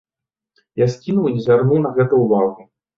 Я 0.83 0.87
скінуў 0.95 1.29
і 1.29 1.37
не 1.37 1.45
звярнуў 1.47 1.79
на 1.87 1.95
гэта 2.01 2.13
ўвагу. 2.27 2.71